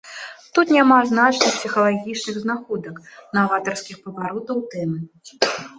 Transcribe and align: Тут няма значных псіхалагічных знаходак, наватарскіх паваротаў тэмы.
Тут 0.57 0.71
няма 0.75 0.97
значных 1.11 1.51
псіхалагічных 1.59 2.35
знаходак, 2.47 2.95
наватарскіх 3.41 3.97
паваротаў 4.09 4.57
тэмы. 4.73 4.99